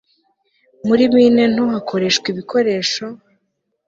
Muri 0.87 1.03
mine 1.13 1.43
nto 1.53 1.63
hakoreshwa 1.73 2.25
ibikoresho 2.33 3.05